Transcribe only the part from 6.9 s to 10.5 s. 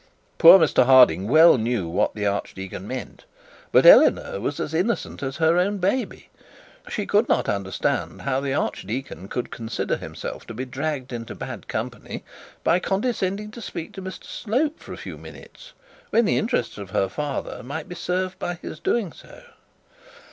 could not understand how the archdeacon could consider himself